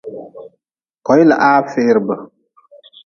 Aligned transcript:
Koilahaa 1.05 1.59
ferbe. 1.73 2.15